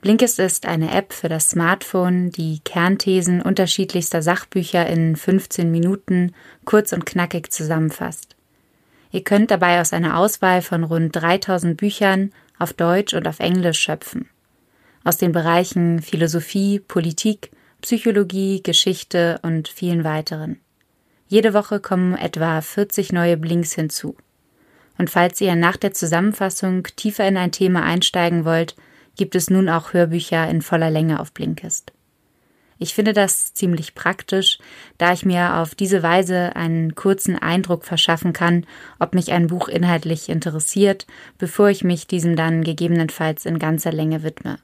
Blinkist 0.00 0.40
ist 0.40 0.66
eine 0.66 0.92
App 0.92 1.12
für 1.12 1.28
das 1.28 1.50
Smartphone, 1.50 2.32
die 2.32 2.58
Kernthesen 2.64 3.40
unterschiedlichster 3.40 4.22
Sachbücher 4.22 4.84
in 4.88 5.14
15 5.14 5.70
Minuten 5.70 6.34
kurz 6.64 6.92
und 6.92 7.06
knackig 7.06 7.52
zusammenfasst. 7.52 8.34
Ihr 9.12 9.22
könnt 9.22 9.52
dabei 9.52 9.80
aus 9.80 9.92
einer 9.92 10.18
Auswahl 10.18 10.62
von 10.62 10.82
rund 10.82 11.14
3000 11.14 11.76
Büchern 11.76 12.32
auf 12.58 12.72
Deutsch 12.72 13.14
und 13.14 13.28
auf 13.28 13.38
Englisch 13.38 13.78
schöpfen. 13.78 14.28
Aus 15.04 15.16
den 15.16 15.30
Bereichen 15.30 16.02
Philosophie, 16.02 16.80
Politik, 16.80 17.52
Psychologie, 17.84 18.62
Geschichte 18.62 19.38
und 19.42 19.68
vielen 19.68 20.04
weiteren. 20.04 20.58
Jede 21.28 21.52
Woche 21.52 21.80
kommen 21.80 22.14
etwa 22.14 22.62
40 22.62 23.12
neue 23.12 23.36
Blinks 23.36 23.74
hinzu. 23.74 24.16
Und 24.96 25.10
falls 25.10 25.38
ihr 25.42 25.54
nach 25.54 25.76
der 25.76 25.92
Zusammenfassung 25.92 26.84
tiefer 26.96 27.28
in 27.28 27.36
ein 27.36 27.52
Thema 27.52 27.82
einsteigen 27.82 28.46
wollt, 28.46 28.74
gibt 29.16 29.34
es 29.34 29.50
nun 29.50 29.68
auch 29.68 29.92
Hörbücher 29.92 30.48
in 30.48 30.62
voller 30.62 30.88
Länge 30.88 31.20
auf 31.20 31.32
Blinkist. 31.32 31.92
Ich 32.78 32.94
finde 32.94 33.12
das 33.12 33.52
ziemlich 33.52 33.94
praktisch, 33.94 34.56
da 34.96 35.12
ich 35.12 35.26
mir 35.26 35.56
auf 35.56 35.74
diese 35.74 36.02
Weise 36.02 36.56
einen 36.56 36.94
kurzen 36.94 37.36
Eindruck 37.36 37.84
verschaffen 37.84 38.32
kann, 38.32 38.64
ob 38.98 39.14
mich 39.14 39.30
ein 39.30 39.48
Buch 39.48 39.68
inhaltlich 39.68 40.30
interessiert, 40.30 41.06
bevor 41.36 41.68
ich 41.68 41.84
mich 41.84 42.06
diesem 42.06 42.34
dann 42.34 42.64
gegebenenfalls 42.64 43.44
in 43.44 43.58
ganzer 43.58 43.92
Länge 43.92 44.22
widme. 44.22 44.56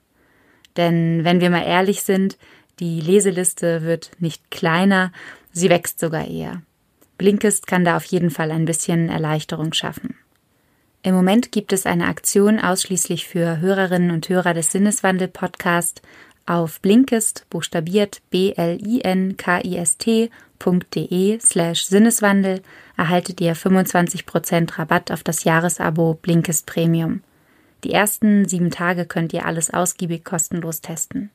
Denn 0.76 1.24
wenn 1.24 1.40
wir 1.40 1.50
mal 1.50 1.66
ehrlich 1.66 2.02
sind, 2.02 2.38
die 2.80 3.00
Leseliste 3.00 3.82
wird 3.82 4.10
nicht 4.18 4.50
kleiner, 4.50 5.12
sie 5.52 5.70
wächst 5.70 6.00
sogar 6.00 6.26
eher. 6.26 6.62
Blinkist 7.18 7.66
kann 7.66 7.84
da 7.84 7.98
auf 7.98 8.04
jeden 8.06 8.30
Fall 8.30 8.50
ein 8.50 8.64
bisschen 8.64 9.10
Erleichterung 9.10 9.74
schaffen. 9.74 10.16
Im 11.02 11.14
Moment 11.14 11.52
gibt 11.52 11.72
es 11.72 11.86
eine 11.86 12.06
Aktion 12.06 12.58
ausschließlich 12.58 13.26
für 13.28 13.60
Hörerinnen 13.60 14.10
und 14.10 14.28
Hörer 14.28 14.52
des 14.54 14.72
Sinneswandel 14.72 15.28
Podcast. 15.28 16.02
Auf 16.46 16.80
Blinkist, 16.80 17.46
buchstabiert 17.50 18.22
b-l-i-n-k-i-s-t.de 18.30 18.60
slash 21.40 21.84
Sinneswandel 21.84 22.62
erhaltet 22.96 23.40
ihr 23.40 23.54
25% 23.56 24.78
Rabatt 24.78 25.10
auf 25.10 25.22
das 25.22 25.44
Jahresabo 25.44 26.18
Blinkist 26.20 26.66
Premium. 26.66 27.22
Die 27.84 27.92
ersten 27.92 28.46
sieben 28.46 28.70
Tage 28.70 29.06
könnt 29.06 29.32
ihr 29.32 29.46
alles 29.46 29.72
ausgiebig 29.72 30.24
kostenlos 30.24 30.82
testen. 30.82 31.30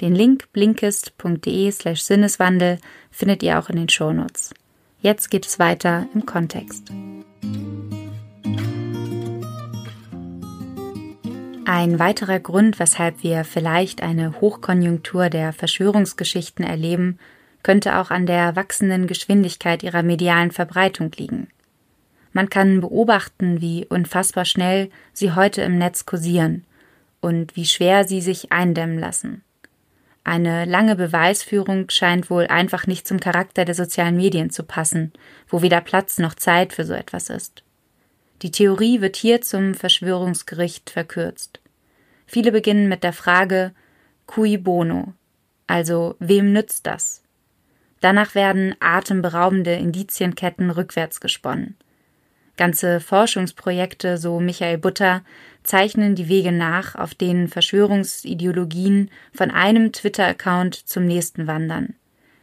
Den 0.00 0.14
Link 0.14 0.52
blinkist.de 0.52 1.70
slash 1.70 2.02
Sinneswandel 2.02 2.78
findet 3.10 3.42
ihr 3.42 3.58
auch 3.58 3.70
in 3.70 3.76
den 3.76 3.88
Shownotes. 3.88 4.52
Jetzt 5.00 5.30
geht 5.30 5.46
es 5.46 5.58
weiter 5.58 6.06
im 6.14 6.26
Kontext. 6.26 6.90
Ein 11.64 11.98
weiterer 11.98 12.38
Grund, 12.38 12.78
weshalb 12.78 13.22
wir 13.22 13.44
vielleicht 13.44 14.02
eine 14.02 14.40
Hochkonjunktur 14.40 15.30
der 15.30 15.52
Verschwörungsgeschichten 15.52 16.64
erleben, 16.64 17.18
könnte 17.62 17.98
auch 17.98 18.10
an 18.10 18.26
der 18.26 18.54
wachsenden 18.54 19.06
Geschwindigkeit 19.06 19.82
ihrer 19.82 20.02
medialen 20.02 20.52
Verbreitung 20.52 21.10
liegen. 21.16 21.48
Man 22.32 22.50
kann 22.50 22.80
beobachten, 22.80 23.60
wie 23.60 23.86
unfassbar 23.86 24.44
schnell 24.44 24.90
sie 25.12 25.32
heute 25.32 25.62
im 25.62 25.78
Netz 25.78 26.06
kursieren 26.06 26.64
und 27.20 27.56
wie 27.56 27.64
schwer 27.64 28.04
sie 28.04 28.20
sich 28.20 28.52
eindämmen 28.52 28.98
lassen. 28.98 29.42
Eine 30.26 30.64
lange 30.64 30.96
Beweisführung 30.96 31.88
scheint 31.88 32.30
wohl 32.30 32.48
einfach 32.48 32.88
nicht 32.88 33.06
zum 33.06 33.20
Charakter 33.20 33.64
der 33.64 33.76
sozialen 33.76 34.16
Medien 34.16 34.50
zu 34.50 34.64
passen, 34.64 35.12
wo 35.46 35.62
weder 35.62 35.80
Platz 35.80 36.18
noch 36.18 36.34
Zeit 36.34 36.72
für 36.72 36.84
so 36.84 36.94
etwas 36.94 37.30
ist. 37.30 37.62
Die 38.42 38.50
Theorie 38.50 39.00
wird 39.00 39.14
hier 39.14 39.40
zum 39.40 39.74
Verschwörungsgericht 39.74 40.90
verkürzt. 40.90 41.60
Viele 42.26 42.50
beginnen 42.50 42.88
mit 42.88 43.04
der 43.04 43.12
Frage 43.12 43.70
cui 44.26 44.56
bono, 44.58 45.12
also 45.68 46.16
wem 46.18 46.52
nützt 46.52 46.88
das? 46.88 47.22
Danach 48.00 48.34
werden 48.34 48.74
atemberaubende 48.80 49.74
Indizienketten 49.74 50.70
rückwärts 50.70 51.20
gesponnen. 51.20 51.76
Ganze 52.56 53.00
Forschungsprojekte, 53.00 54.16
so 54.18 54.40
Michael 54.40 54.78
Butter, 54.78 55.22
zeichnen 55.62 56.14
die 56.14 56.28
Wege 56.28 56.52
nach, 56.52 56.94
auf 56.94 57.14
denen 57.14 57.48
Verschwörungsideologien 57.48 59.10
von 59.34 59.50
einem 59.50 59.92
Twitter-Account 59.92 60.74
zum 60.74 61.06
nächsten 61.06 61.46
wandern. 61.46 61.94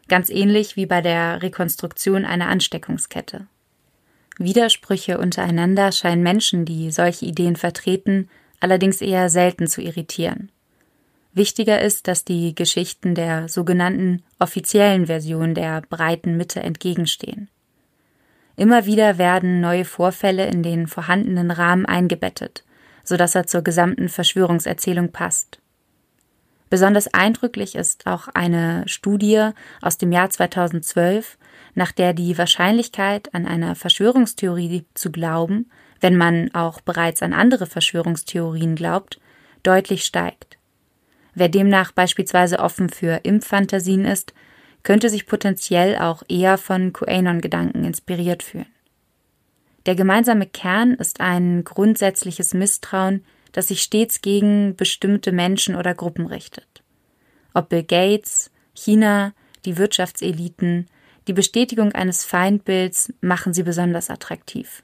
Ganz 0.08 0.30
ähnlich 0.30 0.76
wie 0.76 0.86
bei 0.86 1.02
der 1.02 1.42
Rekonstruktion 1.42 2.26
einer 2.26 2.48
Ansteckungskette. 2.48 3.48
Widersprüche 4.38 5.18
untereinander 5.18 5.92
scheinen 5.92 6.24
Menschen, 6.24 6.66
die 6.66 6.92
solche 6.92 7.26
Ideen 7.26 7.56
vertreten, 7.56 8.30
allerdings 8.60 9.02
eher 9.02 9.30
selten 9.30 9.68
zu 9.68 9.82
irritieren. 9.82 10.52
Wichtiger 11.34 11.82
ist, 11.82 12.08
dass 12.08 12.26
die 12.26 12.54
Geschichten 12.54 13.16
der 13.16 13.50
sogenannten 13.50 14.22
offiziellen 14.40 15.08
Version 15.08 15.56
der 15.56 15.82
breiten 15.82 16.38
Mitte 16.38 16.60
entgegenstehen. 16.60 17.50
Immer 18.56 18.86
wieder 18.86 19.18
werden 19.18 19.62
neue 19.62 19.86
Vorfälle 19.86 20.46
in 20.46 20.62
den 20.62 20.88
vorhandenen 20.88 21.52
Rahmen 21.52 21.86
eingebettet, 21.86 22.64
sodass 23.04 23.36
er 23.36 23.48
zur 23.48 23.62
gesamten 23.62 24.10
Verschwörungserzählung 24.10 25.12
passt. 25.12 25.60
Besonders 26.70 27.14
eindrücklich 27.14 27.76
ist 27.76 28.08
auch 28.08 28.28
eine 28.30 28.84
Studie 28.88 29.50
aus 29.82 29.98
dem 29.98 30.12
Jahr 30.12 30.30
2012, 30.30 31.38
nach 31.76 31.92
der 31.92 32.14
die 32.14 32.38
Wahrscheinlichkeit, 32.38 33.34
an 33.34 33.46
einer 33.46 33.76
Verschwörungstheorie 33.76 34.86
zu 34.94 35.12
glauben, 35.12 35.70
wenn 36.00 36.18
man 36.18 36.54
auch 36.54 36.82
bereits 36.82 37.22
an 37.22 37.34
andere 37.34 37.66
Verschwörungstheorien 37.66 38.76
glaubt, 38.76 39.20
deutlich 39.62 40.04
steigt. 40.04 40.58
Wer 41.36 41.50
demnach 41.50 41.92
beispielsweise 41.92 42.60
offen 42.60 42.90
für 42.90 43.22
Impffantasien 43.24 44.06
ist, 44.06 44.34
könnte 44.84 45.10
sich 45.10 45.26
potenziell 45.26 45.98
auch 45.98 46.24
eher 46.28 46.58
von 46.58 46.94
QAnon-Gedanken 46.94 47.84
inspiriert 47.86 48.44
fühlen. 48.44 48.68
Der 49.86 49.96
gemeinsame 49.96 50.46
Kern 50.46 50.94
ist 50.94 51.20
ein 51.20 51.64
grundsätzliches 51.64 52.54
Misstrauen, 52.54 53.26
das 53.52 53.68
sich 53.68 53.82
stets 53.82 54.22
gegen 54.22 54.76
bestimmte 54.76 55.32
Menschen 55.32 55.76
oder 55.76 55.94
Gruppen 55.94 56.26
richtet. 56.26 56.84
Ob 57.54 57.70
Bill 57.70 57.84
Gates, 57.84 58.52
China, 58.74 59.34
die 59.66 59.78
Wirtschaftseliten, 59.78 60.88
die 61.28 61.34
Bestätigung 61.34 61.94
eines 61.94 62.26
Feindbilds 62.26 63.14
machen 63.22 63.54
sie 63.54 63.64
besonders 63.64 64.10
attraktiv. 64.10 64.84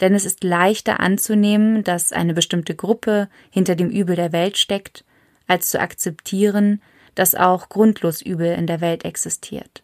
Denn 0.00 0.14
es 0.14 0.24
ist 0.24 0.42
leichter 0.42 1.00
anzunehmen, 1.00 1.84
dass 1.84 2.12
eine 2.12 2.34
bestimmte 2.34 2.74
Gruppe 2.74 3.28
hinter 3.50 3.76
dem 3.76 3.90
Übel 3.90 4.16
der 4.16 4.32
Welt 4.32 4.58
steckt, 4.58 5.04
als 5.46 5.70
zu 5.70 5.80
akzeptieren, 5.80 6.82
dass 7.14 7.34
auch 7.34 7.68
grundlos 7.68 8.22
Übel 8.22 8.54
in 8.54 8.66
der 8.66 8.80
Welt 8.80 9.04
existiert. 9.04 9.82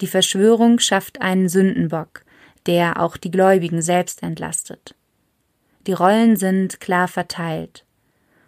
Die 0.00 0.06
Verschwörung 0.06 0.78
schafft 0.78 1.20
einen 1.20 1.48
Sündenbock, 1.48 2.24
der 2.66 3.00
auch 3.00 3.16
die 3.16 3.30
Gläubigen 3.30 3.82
selbst 3.82 4.22
entlastet. 4.22 4.94
Die 5.86 5.92
Rollen 5.92 6.36
sind 6.36 6.80
klar 6.80 7.08
verteilt. 7.08 7.84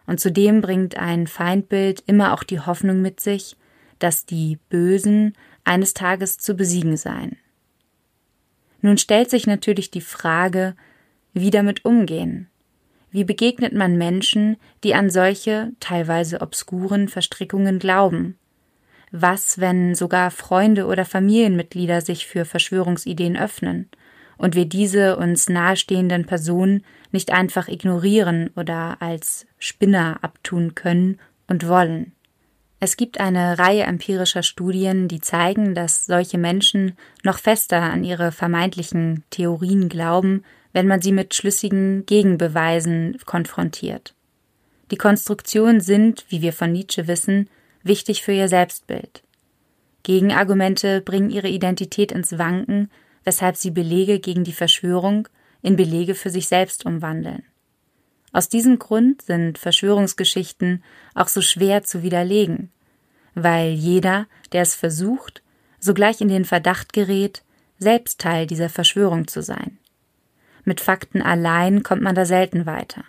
Und 0.06 0.20
zudem 0.20 0.60
bringt 0.60 0.96
ein 0.96 1.26
Feindbild 1.26 2.02
immer 2.06 2.34
auch 2.34 2.42
die 2.42 2.60
Hoffnung 2.60 3.00
mit 3.00 3.20
sich, 3.20 3.56
dass 3.98 4.26
die 4.26 4.58
Bösen 4.68 5.34
eines 5.64 5.94
Tages 5.94 6.38
zu 6.38 6.54
besiegen 6.54 6.96
seien. 6.96 7.36
Nun 8.80 8.98
stellt 8.98 9.30
sich 9.30 9.46
natürlich 9.46 9.90
die 9.90 10.00
Frage, 10.00 10.74
wie 11.32 11.50
damit 11.50 11.84
umgehen. 11.84 12.48
Wie 13.12 13.24
begegnet 13.24 13.74
man 13.74 13.98
Menschen, 13.98 14.56
die 14.82 14.94
an 14.94 15.10
solche, 15.10 15.72
teilweise 15.80 16.40
obskuren 16.40 17.08
Verstrickungen 17.08 17.78
glauben? 17.78 18.38
Was, 19.10 19.60
wenn 19.60 19.94
sogar 19.94 20.30
Freunde 20.30 20.86
oder 20.86 21.04
Familienmitglieder 21.04 22.00
sich 22.00 22.26
für 22.26 22.46
Verschwörungsideen 22.46 23.36
öffnen 23.36 23.90
und 24.38 24.54
wir 24.54 24.64
diese 24.64 25.16
uns 25.18 25.50
nahestehenden 25.50 26.24
Personen 26.24 26.84
nicht 27.10 27.30
einfach 27.30 27.68
ignorieren 27.68 28.48
oder 28.56 28.96
als 29.00 29.46
Spinner 29.58 30.18
abtun 30.22 30.74
können 30.74 31.20
und 31.46 31.68
wollen? 31.68 32.12
Es 32.80 32.96
gibt 32.96 33.20
eine 33.20 33.58
Reihe 33.58 33.82
empirischer 33.82 34.42
Studien, 34.42 35.06
die 35.06 35.20
zeigen, 35.20 35.74
dass 35.74 36.06
solche 36.06 36.38
Menschen 36.38 36.96
noch 37.22 37.38
fester 37.38 37.82
an 37.82 38.02
ihre 38.02 38.32
vermeintlichen 38.32 39.22
Theorien 39.28 39.90
glauben, 39.90 40.42
wenn 40.72 40.86
man 40.86 41.02
sie 41.02 41.12
mit 41.12 41.34
schlüssigen 41.34 42.06
Gegenbeweisen 42.06 43.18
konfrontiert. 43.24 44.14
Die 44.90 44.96
Konstruktionen 44.96 45.80
sind, 45.80 46.24
wie 46.28 46.42
wir 46.42 46.52
von 46.52 46.72
Nietzsche 46.72 47.08
wissen, 47.08 47.48
wichtig 47.82 48.22
für 48.22 48.32
ihr 48.32 48.48
Selbstbild. 48.48 49.22
Gegenargumente 50.02 51.00
bringen 51.00 51.30
ihre 51.30 51.48
Identität 51.48 52.12
ins 52.12 52.38
Wanken, 52.38 52.90
weshalb 53.24 53.56
sie 53.56 53.70
Belege 53.70 54.18
gegen 54.18 54.44
die 54.44 54.52
Verschwörung 54.52 55.28
in 55.62 55.76
Belege 55.76 56.14
für 56.14 56.30
sich 56.30 56.48
selbst 56.48 56.84
umwandeln. 56.84 57.44
Aus 58.32 58.48
diesem 58.48 58.78
Grund 58.78 59.22
sind 59.22 59.58
Verschwörungsgeschichten 59.58 60.82
auch 61.14 61.28
so 61.28 61.40
schwer 61.40 61.82
zu 61.82 62.02
widerlegen, 62.02 62.70
weil 63.34 63.72
jeder, 63.72 64.26
der 64.52 64.62
es 64.62 64.74
versucht, 64.74 65.42
sogleich 65.78 66.20
in 66.20 66.28
den 66.28 66.44
Verdacht 66.44 66.92
gerät, 66.92 67.42
selbst 67.78 68.20
Teil 68.20 68.46
dieser 68.46 68.68
Verschwörung 68.68 69.26
zu 69.26 69.42
sein. 69.42 69.78
Mit 70.64 70.80
Fakten 70.80 71.22
allein 71.22 71.82
kommt 71.82 72.02
man 72.02 72.14
da 72.14 72.24
selten 72.24 72.66
weiter. 72.66 73.04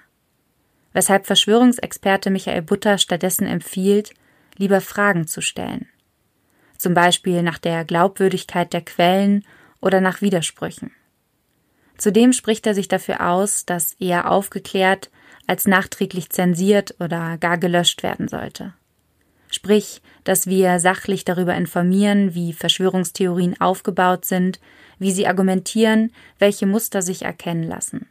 Weshalb 0.94 1.26
Verschwörungsexperte 1.26 2.30
Michael 2.30 2.62
Butter 2.62 2.98
stattdessen 2.98 3.48
empfiehlt, 3.48 4.14
lieber 4.58 4.82
Fragen 4.82 5.28
zu 5.28 5.42
stellen. 5.42 5.88
Zum 6.78 6.94
Beispiel 6.94 7.44
nach 7.44 7.58
der 7.58 7.86
Glaubwürdigkeit 7.86 8.74
der 8.74 8.82
Quellen 8.82 9.46
oder 9.82 10.02
nach 10.02 10.22
Widersprüchen. 10.22 10.92
Zudem 11.98 12.34
spricht 12.34 12.68
er 12.68 12.74
sich 12.74 12.88
dafür 12.88 13.30
aus, 13.30 13.66
dass 13.66 13.94
eher 13.94 14.30
aufgeklärt 14.30 15.10
als 15.48 15.68
nachträglich 15.68 16.30
zensiert 16.30 16.96
oder 17.00 17.38
gar 17.38 17.58
gelöscht 17.58 18.04
werden 18.04 18.28
sollte. 18.28 18.74
Sprich, 19.54 20.02
dass 20.24 20.48
wir 20.48 20.80
sachlich 20.80 21.26
darüber 21.26 21.54
informieren, 21.54 22.34
wie 22.34 22.54
Verschwörungstheorien 22.54 23.62
aufgebaut 23.62 24.26
sind, 24.26 24.60
wie 24.98 25.12
sie 25.12 25.28
argumentieren, 25.28 26.12
welche 26.40 26.66
Muster 26.66 27.04
sich 27.04 27.22
erkennen 27.22 27.62
lassen. 27.62 28.08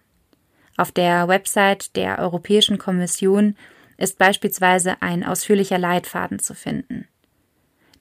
Auf 0.76 0.92
der 0.92 1.26
Website 1.26 1.96
der 1.96 2.20
Europäischen 2.20 2.78
Kommission 2.78 3.57
ist 3.98 4.18
beispielsweise 4.18 5.02
ein 5.02 5.24
ausführlicher 5.24 5.78
Leitfaden 5.78 6.38
zu 6.38 6.55
finden. 6.55 7.09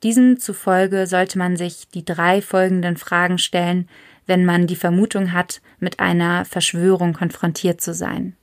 Diesem 0.03 0.39
zufolge 0.39 1.07
sollte 1.07 1.39
man 1.39 1.57
sich 1.57 1.87
die 1.89 2.05
drei 2.05 2.43
folgenden 2.43 2.95
Fragen 2.95 3.39
stellen, 3.39 3.89
wenn 4.27 4.45
man 4.45 4.67
die 4.67 4.75
Vermutung 4.75 5.31
hat, 5.31 5.61
mit 5.79 5.99
einer 5.99 6.45
Verschwörung 6.45 7.13
konfrontiert 7.13 7.81
zu 7.81 7.95
sein. 7.95 8.35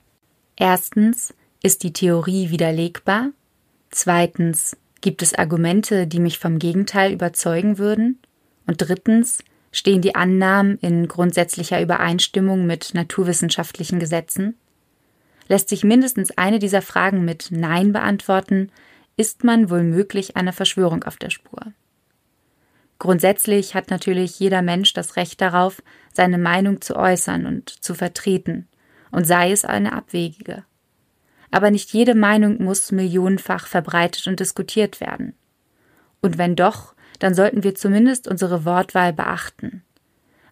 Erstens, 0.57 1.33
ist 1.63 1.83
die 1.83 1.93
Theorie 1.93 2.49
widerlegbar? 2.49 3.29
Zweitens, 3.91 4.77
gibt 5.01 5.21
es 5.21 5.33
Argumente, 5.33 6.07
die 6.07 6.19
mich 6.19 6.39
vom 6.39 6.59
Gegenteil 6.59 7.13
überzeugen 7.13 7.77
würden? 7.77 8.19
Und 8.65 8.77
drittens, 8.77 9.43
Stehen 9.71 10.01
die 10.01 10.15
Annahmen 10.15 10.79
in 10.79 11.07
grundsätzlicher 11.07 11.81
Übereinstimmung 11.81 12.65
mit 12.65 12.93
naturwissenschaftlichen 12.93 13.99
Gesetzen? 13.99 14.57
Lässt 15.47 15.69
sich 15.69 15.83
mindestens 15.83 16.31
eine 16.37 16.59
dieser 16.59 16.81
Fragen 16.81 17.23
mit 17.23 17.49
Nein 17.51 17.93
beantworten, 17.93 18.71
ist 19.15 19.43
man 19.43 19.69
wohl 19.69 19.83
möglich 19.83 20.35
einer 20.37 20.53
Verschwörung 20.53 21.03
auf 21.03 21.17
der 21.17 21.29
Spur. 21.29 21.73
Grundsätzlich 22.97 23.75
hat 23.75 23.91
natürlich 23.91 24.39
jeder 24.39 24.61
Mensch 24.61 24.93
das 24.93 25.15
Recht 25.15 25.39
darauf, 25.39 25.81
seine 26.13 26.37
Meinung 26.37 26.81
zu 26.81 26.95
äußern 26.95 27.45
und 27.45 27.69
zu 27.69 27.93
vertreten, 27.93 28.67
und 29.11 29.25
sei 29.25 29.51
es 29.51 29.65
eine 29.65 29.93
abwegige. 29.93 30.63
Aber 31.51 31.71
nicht 31.71 31.93
jede 31.93 32.15
Meinung 32.15 32.63
muss 32.63 32.91
millionenfach 32.91 33.67
verbreitet 33.67 34.27
und 34.27 34.39
diskutiert 34.39 35.01
werden. 35.01 35.33
Und 36.21 36.37
wenn 36.37 36.55
doch, 36.55 36.93
dann 37.19 37.33
sollten 37.33 37.63
wir 37.63 37.75
zumindest 37.75 38.27
unsere 38.27 38.65
Wortwahl 38.65 39.13
beachten. 39.13 39.83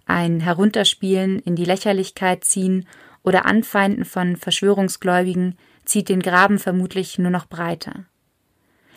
Ein 0.05 0.39
Herunterspielen 0.39 1.39
in 1.39 1.55
die 1.55 1.65
Lächerlichkeit 1.65 2.43
ziehen 2.43 2.87
oder 3.23 3.45
Anfeinden 3.45 4.05
von 4.05 4.37
Verschwörungsgläubigen 4.37 5.57
zieht 5.83 6.09
den 6.09 6.21
Graben 6.21 6.59
vermutlich 6.59 7.19
nur 7.19 7.31
noch 7.31 7.45
breiter. 7.45 8.05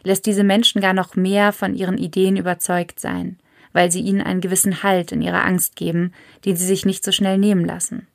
Lässt 0.02 0.26
diese 0.26 0.44
Menschen 0.44 0.80
gar 0.80 0.92
noch 0.92 1.16
mehr 1.16 1.52
von 1.52 1.74
ihren 1.74 1.98
Ideen 1.98 2.36
überzeugt 2.36 3.00
sein, 3.00 3.38
weil 3.72 3.90
sie 3.90 4.00
ihnen 4.00 4.22
einen 4.22 4.40
gewissen 4.40 4.82
Halt 4.82 5.12
in 5.12 5.20
ihrer 5.20 5.44
Angst 5.44 5.76
geben, 5.76 6.12
den 6.44 6.56
sie 6.56 6.66
sich 6.66 6.86
nicht 6.86 7.04
so 7.04 7.12
schnell 7.12 7.38
nehmen 7.38 7.64
lassen. 7.64 8.06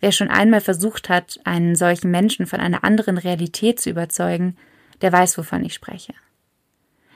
Wer 0.00 0.12
schon 0.12 0.28
einmal 0.28 0.60
versucht 0.60 1.08
hat, 1.08 1.38
einen 1.44 1.76
solchen 1.76 2.10
Menschen 2.10 2.46
von 2.46 2.60
einer 2.60 2.84
anderen 2.84 3.18
Realität 3.18 3.80
zu 3.80 3.90
überzeugen, 3.90 4.56
der 5.02 5.12
weiß, 5.12 5.36
wovon 5.38 5.64
ich 5.64 5.74
spreche. 5.74 6.14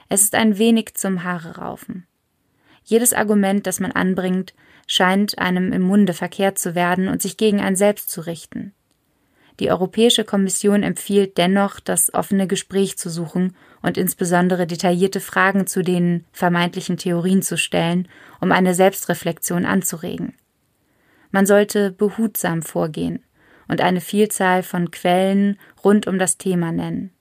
Es 0.07 0.21
ist 0.21 0.35
ein 0.35 0.57
wenig 0.57 0.93
zum 0.93 1.23
Haare 1.23 1.57
raufen. 1.57 2.05
Jedes 2.83 3.13
Argument, 3.13 3.65
das 3.65 3.79
man 3.79 3.91
anbringt, 3.91 4.53
scheint 4.85 5.39
einem 5.39 5.73
im 5.73 5.81
Munde 5.81 6.13
verkehrt 6.13 6.59
zu 6.59 6.75
werden 6.75 7.07
und 7.07 7.21
sich 7.21 7.37
gegen 7.37 7.59
ein 7.59 7.75
selbst 7.75 8.11
zu 8.11 8.21
richten. 8.21 8.73
Die 9.59 9.71
Europäische 9.71 10.25
Kommission 10.25 10.83
empfiehlt 10.83 11.37
dennoch, 11.37 11.79
das 11.79 12.13
offene 12.13 12.45
Gespräch 12.45 12.97
zu 12.97 13.09
suchen 13.09 13.55
und 13.81 13.97
insbesondere 13.97 14.67
detaillierte 14.67 15.21
Fragen 15.21 15.65
zu 15.65 15.81
den 15.81 16.25
vermeintlichen 16.33 16.97
Theorien 16.97 17.41
zu 17.41 17.57
stellen, 17.57 18.07
um 18.41 18.51
eine 18.51 18.75
Selbstreflexion 18.75 19.65
anzuregen. 19.65 20.33
Man 21.35 21.45
sollte 21.45 21.91
behutsam 21.91 22.61
vorgehen 22.61 23.19
und 23.67 23.81
eine 23.81 23.99
Vielzahl 23.99 24.63
von 24.63 24.89
Quellen 24.89 25.59
rund 25.83 26.07
um 26.07 26.17
das 26.17 26.37
Thema 26.37 26.71
nennen. 26.71 27.11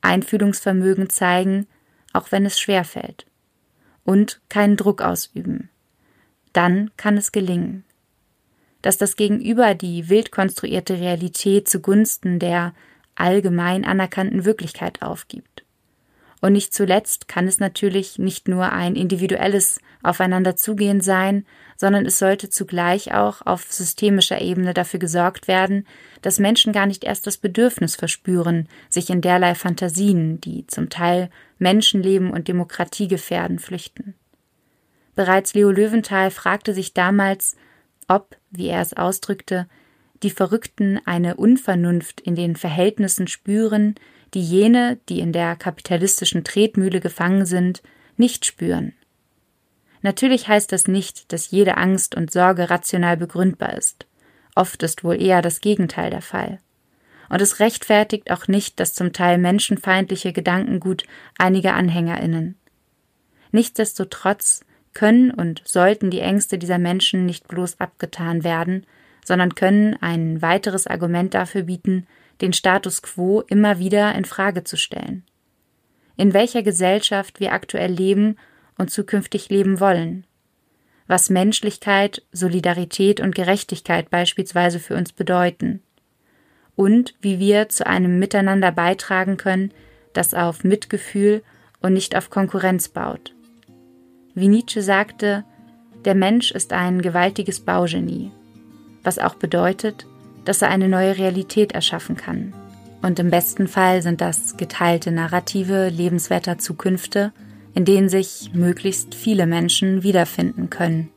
Einfühlungsvermögen 0.00 1.10
zeigen, 1.10 1.66
auch 2.12 2.30
wenn 2.30 2.46
es 2.46 2.60
schwer 2.60 2.84
fällt. 2.84 3.26
Und 4.04 4.40
keinen 4.48 4.76
Druck 4.76 5.02
ausüben. 5.02 5.70
Dann 6.52 6.92
kann 6.96 7.16
es 7.16 7.32
gelingen. 7.32 7.82
dass 8.80 8.96
das 8.96 9.16
Gegenüber 9.16 9.74
die 9.74 10.08
wild 10.08 10.30
konstruierte 10.30 11.00
Realität 11.00 11.68
zugunsten 11.68 12.38
der 12.38 12.74
allgemein 13.16 13.84
anerkannten 13.84 14.44
Wirklichkeit 14.44 15.02
aufgibt. 15.02 15.64
Und 16.42 16.54
nicht 16.54 16.74
zuletzt 16.74 17.28
kann 17.28 17.46
es 17.46 17.60
natürlich 17.60 18.18
nicht 18.18 18.48
nur 18.48 18.72
ein 18.72 18.96
individuelles 18.96 19.78
Aufeinanderzugehen 20.02 21.00
sein, 21.00 21.46
sondern 21.76 22.04
es 22.04 22.18
sollte 22.18 22.50
zugleich 22.50 23.14
auch 23.14 23.46
auf 23.46 23.72
systemischer 23.72 24.40
Ebene 24.40 24.74
dafür 24.74 24.98
gesorgt 24.98 25.46
werden, 25.46 25.86
dass 26.20 26.40
Menschen 26.40 26.72
gar 26.72 26.86
nicht 26.86 27.04
erst 27.04 27.28
das 27.28 27.36
Bedürfnis 27.36 27.94
verspüren, 27.94 28.68
sich 28.90 29.08
in 29.08 29.20
derlei 29.20 29.54
Fantasien, 29.54 30.40
die 30.40 30.66
zum 30.66 30.90
Teil 30.90 31.30
Menschenleben 31.60 32.32
und 32.32 32.48
Demokratie 32.48 33.06
gefährden, 33.06 33.60
flüchten. 33.60 34.14
Bereits 35.14 35.54
Leo 35.54 35.70
Löwenthal 35.70 36.32
fragte 36.32 36.74
sich 36.74 36.92
damals, 36.92 37.56
ob, 38.08 38.36
wie 38.50 38.66
er 38.66 38.80
es 38.80 38.94
ausdrückte, 38.94 39.68
die 40.24 40.30
Verrückten 40.30 41.00
eine 41.04 41.36
Unvernunft 41.36 42.20
in 42.20 42.34
den 42.34 42.56
Verhältnissen 42.56 43.28
spüren, 43.28 43.94
die 44.34 44.42
jene, 44.42 44.98
die 45.08 45.20
in 45.20 45.32
der 45.32 45.56
kapitalistischen 45.56 46.44
Tretmühle 46.44 47.00
gefangen 47.00 47.46
sind, 47.46 47.82
nicht 48.16 48.46
spüren. 48.46 48.94
Natürlich 50.02 50.48
heißt 50.48 50.72
das 50.72 50.88
nicht, 50.88 51.32
dass 51.32 51.50
jede 51.50 51.76
Angst 51.76 52.14
und 52.14 52.32
Sorge 52.32 52.70
rational 52.70 53.16
begründbar 53.16 53.76
ist. 53.76 54.06
Oft 54.54 54.82
ist 54.82 55.04
wohl 55.04 55.20
eher 55.20 55.42
das 55.42 55.60
Gegenteil 55.60 56.10
der 56.10 56.22
Fall. 56.22 56.58
Und 57.28 57.40
es 57.40 57.60
rechtfertigt 57.60 58.30
auch 58.30 58.48
nicht 58.48 58.78
das 58.80 58.94
zum 58.94 59.12
Teil 59.12 59.38
menschenfeindliche 59.38 60.32
Gedankengut 60.32 61.04
einiger 61.38 61.74
Anhängerinnen. 61.74 62.56
Nichtsdestotrotz 63.52 64.64
können 64.92 65.30
und 65.30 65.62
sollten 65.64 66.10
die 66.10 66.20
Ängste 66.20 66.58
dieser 66.58 66.78
Menschen 66.78 67.24
nicht 67.24 67.48
bloß 67.48 67.80
abgetan 67.80 68.44
werden, 68.44 68.86
sondern 69.24 69.54
können 69.54 69.96
ein 70.02 70.42
weiteres 70.42 70.86
Argument 70.86 71.32
dafür 71.32 71.62
bieten, 71.62 72.06
den 72.42 72.52
Status 72.52 73.00
quo 73.00 73.40
immer 73.46 73.78
wieder 73.78 74.14
in 74.14 74.26
Frage 74.26 74.64
zu 74.64 74.76
stellen. 74.76 75.24
In 76.16 76.34
welcher 76.34 76.62
Gesellschaft 76.62 77.40
wir 77.40 77.52
aktuell 77.52 77.90
leben 77.90 78.36
und 78.76 78.90
zukünftig 78.90 79.48
leben 79.48 79.80
wollen. 79.80 80.26
Was 81.06 81.30
Menschlichkeit, 81.30 82.22
Solidarität 82.32 83.20
und 83.20 83.34
Gerechtigkeit 83.34 84.10
beispielsweise 84.10 84.80
für 84.80 84.96
uns 84.96 85.12
bedeuten. 85.12 85.82
Und 86.74 87.14
wie 87.20 87.38
wir 87.38 87.68
zu 87.68 87.86
einem 87.86 88.18
Miteinander 88.18 88.72
beitragen 88.72 89.36
können, 89.36 89.72
das 90.12 90.34
auf 90.34 90.64
Mitgefühl 90.64 91.42
und 91.80 91.92
nicht 91.92 92.16
auf 92.16 92.28
Konkurrenz 92.28 92.88
baut. 92.88 93.34
Wie 94.34 94.48
Nietzsche 94.48 94.82
sagte, 94.82 95.44
der 96.04 96.14
Mensch 96.14 96.50
ist 96.50 96.72
ein 96.72 97.02
gewaltiges 97.02 97.60
Baugenie, 97.60 98.32
was 99.02 99.18
auch 99.18 99.34
bedeutet, 99.34 100.06
dass 100.44 100.62
er 100.62 100.68
eine 100.68 100.88
neue 100.88 101.18
Realität 101.18 101.72
erschaffen 101.72 102.16
kann. 102.16 102.52
Und 103.02 103.18
im 103.18 103.30
besten 103.30 103.66
Fall 103.66 104.02
sind 104.02 104.20
das 104.20 104.56
geteilte 104.56 105.10
Narrative 105.10 105.88
lebenswerter 105.88 106.58
Zukünfte, 106.58 107.32
in 107.74 107.84
denen 107.84 108.08
sich 108.08 108.50
möglichst 108.54 109.14
viele 109.14 109.46
Menschen 109.46 110.02
wiederfinden 110.02 110.70
können. 110.70 111.10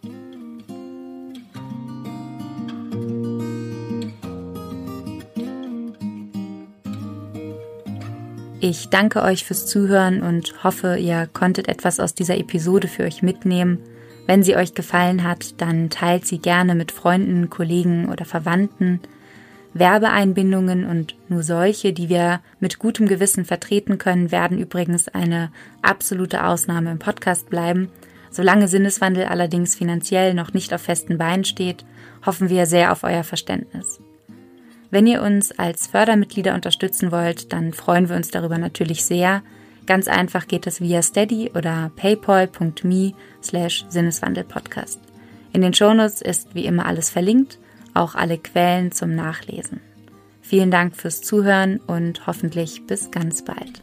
Ich 8.67 8.89
danke 8.89 9.21
euch 9.21 9.45
fürs 9.45 9.67
Zuhören 9.67 10.23
und 10.23 10.63
hoffe, 10.63 10.97
ihr 10.97 11.27
konntet 11.31 11.67
etwas 11.67 11.99
aus 11.99 12.15
dieser 12.15 12.39
Episode 12.39 12.87
für 12.87 13.03
euch 13.03 13.21
mitnehmen. 13.21 13.77
Wenn 14.25 14.41
sie 14.41 14.55
euch 14.55 14.73
gefallen 14.73 15.23
hat, 15.23 15.61
dann 15.61 15.91
teilt 15.91 16.25
sie 16.25 16.39
gerne 16.39 16.73
mit 16.73 16.91
Freunden, 16.91 17.51
Kollegen 17.51 18.09
oder 18.09 18.25
Verwandten. 18.25 19.01
Werbeeinbindungen 19.75 20.85
und 20.85 21.15
nur 21.27 21.43
solche, 21.43 21.91
die 21.91 22.07
wir 22.07 22.39
mit 22.61 22.79
gutem 22.79 23.07
Gewissen 23.07 23.43
vertreten 23.43 23.97
können, 23.97 24.31
werden 24.31 24.57
übrigens 24.57 25.09
eine 25.09 25.51
absolute 25.81 26.45
Ausnahme 26.45 26.91
im 26.91 26.99
Podcast 26.99 27.49
bleiben. 27.49 27.89
Solange 28.31 28.69
Sinneswandel 28.69 29.25
allerdings 29.25 29.75
finanziell 29.75 30.33
noch 30.33 30.53
nicht 30.53 30.73
auf 30.73 30.81
festen 30.81 31.17
Beinen 31.17 31.43
steht, 31.43 31.85
hoffen 32.25 32.49
wir 32.49 32.65
sehr 32.65 32.93
auf 32.93 33.03
euer 33.03 33.25
Verständnis. 33.25 33.99
Wenn 34.91 35.07
ihr 35.07 35.21
uns 35.21 35.51
als 35.59 35.87
Fördermitglieder 35.87 36.53
unterstützen 36.53 37.11
wollt, 37.11 37.51
dann 37.51 37.73
freuen 37.73 38.07
wir 38.07 38.15
uns 38.15 38.31
darüber 38.31 38.57
natürlich 38.57 39.03
sehr. 39.03 39.43
Ganz 39.87 40.07
einfach 40.07 40.47
geht 40.47 40.67
es 40.67 40.79
via 40.79 41.01
steady 41.01 41.51
oder 41.53 41.91
paypal.me 41.97 43.11
slash 43.43 43.85
sinneswandelpodcast. 43.89 45.01
In 45.51 45.61
den 45.61 45.73
Shownotes 45.73 46.21
ist 46.21 46.55
wie 46.55 46.65
immer 46.65 46.85
alles 46.85 47.09
verlinkt, 47.09 47.59
auch 47.95 48.15
alle 48.15 48.37
Quellen 48.37 48.91
zum 48.91 49.15
Nachlesen. 49.15 49.81
Vielen 50.41 50.69
Dank 50.69 50.95
fürs 50.95 51.21
Zuhören 51.21 51.79
und 51.79 52.27
hoffentlich 52.27 52.85
bis 52.85 53.09
ganz 53.09 53.43
bald. 53.43 53.81